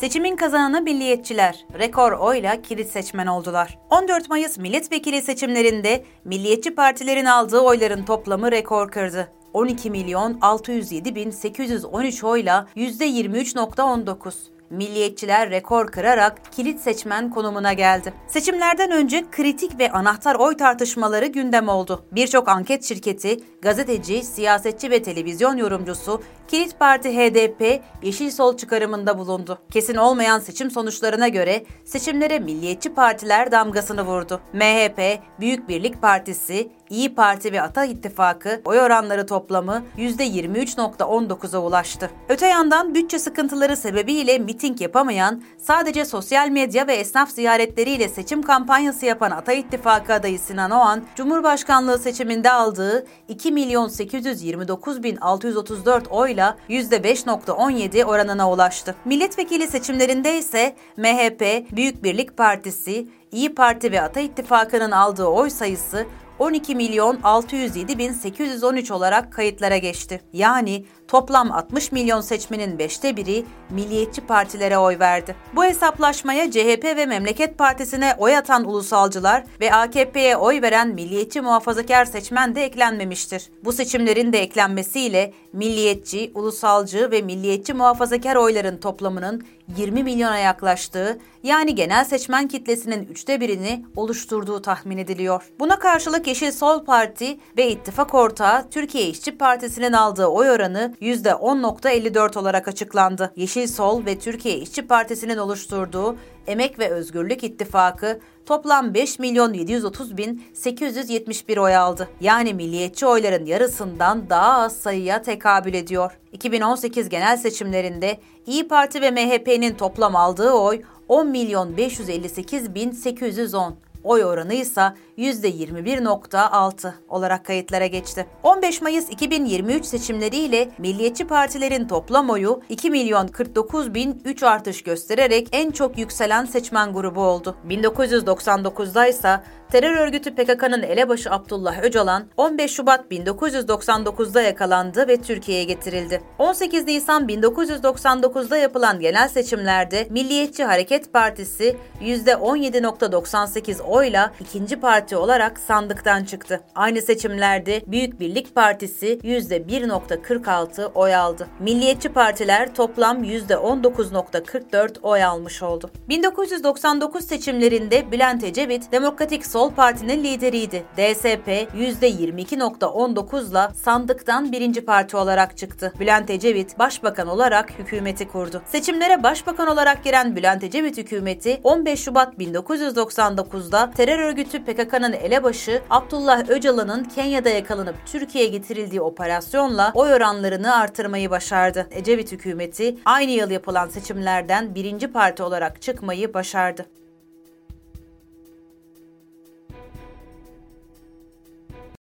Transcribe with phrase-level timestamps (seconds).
[0.00, 3.78] Seçimin kazananı milliyetçiler rekor oyla kilit seçmen oldular.
[3.90, 9.32] 14 Mayıs milletvekili seçimlerinde milliyetçi partilerin aldığı oyların toplamı rekor kırdı.
[9.52, 14.57] 12 milyon 607 bin 813 oyla %23.19.
[14.70, 18.12] Milliyetçiler rekor kırarak kilit seçmen konumuna geldi.
[18.26, 22.04] Seçimlerden önce kritik ve anahtar oy tartışmaları gündem oldu.
[22.12, 29.58] Birçok anket şirketi, gazeteci, siyasetçi ve televizyon yorumcusu Kilit Parti HDP Yeşil Sol çıkarımında bulundu.
[29.72, 34.40] Kesin olmayan seçim sonuçlarına göre seçimlere milliyetçi partiler damgasını vurdu.
[34.52, 42.10] MHP, Büyük Birlik Partisi, İyi Parti ve Ata İttifakı oy oranları toplamı %23.19'a ulaştı.
[42.28, 49.06] Öte yandan bütçe sıkıntıları sebebiyle miting yapamayan, sadece sosyal medya ve esnaf ziyaretleriyle seçim kampanyası
[49.06, 56.56] yapan Ata İttifakı adayı Sinan Oğan, Cumhurbaşkanlığı seçiminde aldığı 2 milyon 829 bin 634 oyla
[56.68, 58.94] %5.17 oranına ulaştı.
[59.04, 66.06] Milletvekili seçimlerinde ise MHP, Büyük Birlik Partisi, İyi Parti ve Ata İttifakı'nın aldığı oy sayısı
[66.38, 70.20] 12 milyon 607 bin 813 olarak kayıtlara geçti.
[70.32, 75.36] Yani toplam 60 milyon seçmenin beşte biri milliyetçi partilere oy verdi.
[75.54, 82.04] Bu hesaplaşmaya CHP ve Memleket Partisi'ne oy atan ulusalcılar ve AKP'ye oy veren milliyetçi muhafazakar
[82.04, 83.50] seçmen de eklenmemiştir.
[83.64, 91.74] Bu seçimlerin de eklenmesiyle milliyetçi, ulusalcı ve milliyetçi muhafazakar oyların toplamının 20 milyona yaklaştığı yani
[91.74, 95.50] genel seçmen kitlesinin üçte birini oluşturduğu tahmin ediliyor.
[95.60, 102.38] Buna karşılık Yeşil Sol Parti ve ittifak ortağı Türkiye İşçi Partisi'nin aldığı oy oranı %10.54
[102.38, 103.32] olarak açıklandı.
[103.36, 110.16] Yeşil Sol ve Türkiye İşçi Partisi'nin oluşturduğu Emek ve Özgürlük İttifakı toplam 5 milyon 730
[110.16, 112.08] bin 871 oy aldı.
[112.20, 116.18] Yani milliyetçi oyların yarısından daha az sayıya tekabül ediyor.
[116.32, 123.76] 2018 genel seçimlerinde İyi Parti ve MHP'nin toplam aldığı oy 10 milyon 558 bin 810.
[124.04, 124.82] Oy oranı ise
[125.18, 128.26] %21.6 olarak kayıtlara geçti.
[128.42, 135.48] 15 Mayıs 2023 seçimleriyle milliyetçi partilerin toplam oyu 2 milyon 49 bin 3 artış göstererek
[135.52, 137.56] en çok yükselen seçmen grubu oldu.
[137.68, 139.40] 1999'da ise
[139.70, 146.22] terör örgütü PKK'nın elebaşı Abdullah Öcalan 15 Şubat 1999'da yakalandı ve Türkiye'ye getirildi.
[146.38, 155.58] 18 Nisan 1999'da yapılan genel seçimlerde Milliyetçi Hareket Partisi %17.98 oyla ikinci parti parti olarak
[155.58, 156.60] sandıktan çıktı.
[156.74, 161.46] Aynı seçimlerde Büyük Birlik Partisi %1.46 oy aldı.
[161.60, 165.90] Milliyetçi partiler toplam %19.44 oy almış oldu.
[166.08, 170.84] 1999 seçimlerinde Bülent Ecevit Demokratik Sol Parti'nin lideriydi.
[170.96, 175.92] DSP %22.19'la sandıktan birinci parti olarak çıktı.
[176.00, 178.62] Bülent Ecevit başbakan olarak hükümeti kurdu.
[178.66, 185.82] Seçimlere başbakan olarak giren Bülent Ecevit hükümeti 15 Şubat 1999'da terör örgütü PKK PKK'nın elebaşı
[185.90, 191.86] Abdullah Öcalan'ın Kenya'da yakalanıp Türkiye'ye getirildiği operasyonla oy oranlarını artırmayı başardı.
[191.90, 196.86] Ecevit hükümeti aynı yıl yapılan seçimlerden birinci parti olarak çıkmayı başardı.